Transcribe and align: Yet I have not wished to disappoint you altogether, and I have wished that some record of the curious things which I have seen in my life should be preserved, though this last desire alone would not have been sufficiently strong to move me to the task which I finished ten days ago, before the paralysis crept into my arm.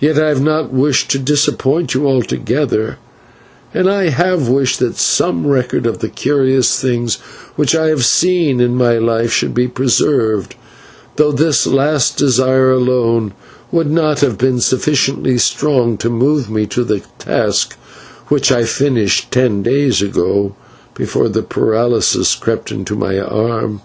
Yet 0.00 0.18
I 0.18 0.28
have 0.28 0.42
not 0.42 0.70
wished 0.70 1.10
to 1.12 1.18
disappoint 1.18 1.94
you 1.94 2.06
altogether, 2.06 2.98
and 3.72 3.88
I 3.88 4.10
have 4.10 4.48
wished 4.50 4.80
that 4.80 4.98
some 4.98 5.46
record 5.46 5.86
of 5.86 6.00
the 6.00 6.10
curious 6.10 6.78
things 6.78 7.14
which 7.54 7.74
I 7.74 7.86
have 7.86 8.04
seen 8.04 8.60
in 8.60 8.74
my 8.74 8.98
life 8.98 9.32
should 9.32 9.54
be 9.54 9.66
preserved, 9.66 10.56
though 11.16 11.32
this 11.32 11.66
last 11.66 12.18
desire 12.18 12.70
alone 12.70 13.32
would 13.72 13.90
not 13.90 14.20
have 14.20 14.36
been 14.36 14.60
sufficiently 14.60 15.38
strong 15.38 15.96
to 16.04 16.10
move 16.10 16.50
me 16.50 16.66
to 16.66 16.84
the 16.84 17.00
task 17.18 17.78
which 18.28 18.52
I 18.52 18.64
finished 18.64 19.30
ten 19.30 19.62
days 19.62 20.02
ago, 20.02 20.54
before 20.94 21.30
the 21.30 21.42
paralysis 21.42 22.34
crept 22.34 22.70
into 22.70 22.94
my 22.94 23.18
arm. 23.18 23.80